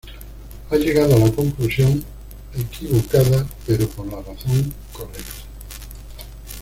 Ha 0.71 0.75
llegado 0.77 1.13
a 1.15 1.19
la 1.19 1.31
conclusión 1.31 2.03
equivocada 2.55 3.45
pero 3.67 3.87
por 3.87 4.07
la 4.07 4.19
razón 4.19 4.73
correcta". 4.91 5.33